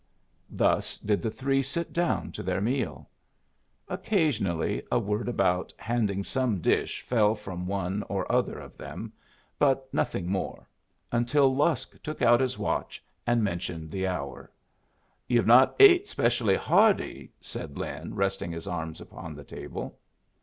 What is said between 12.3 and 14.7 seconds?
his watch and mentioned the hour.